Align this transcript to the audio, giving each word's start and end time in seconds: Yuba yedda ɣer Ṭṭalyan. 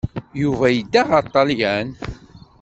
Yuba 0.41 0.65
yedda 0.71 1.01
ɣer 1.09 1.21
Ṭṭalyan. 1.29 1.89